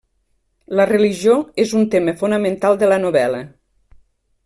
La 0.79 0.87
religió 0.91 1.35
és 1.65 1.75
un 1.81 1.85
tema 1.97 2.17
fonamental 2.25 2.81
de 2.85 2.91
la 2.93 3.01
novel·la. 3.07 3.47